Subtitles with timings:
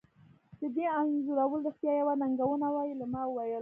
[0.59, 3.59] د دې انځورول رښتیا یوه ننګونه وه ویلما وویل